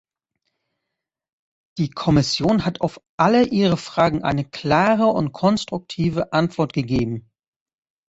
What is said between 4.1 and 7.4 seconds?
eine klare und konstruktive Antwort gegeben.